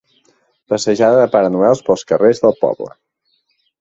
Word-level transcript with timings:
Passejada 0.73 1.19
de 1.21 1.27
Pare 1.37 1.53
Noels 1.57 1.85
pels 1.91 2.07
carrers 2.13 2.43
del 2.47 2.57
poble. 2.67 2.91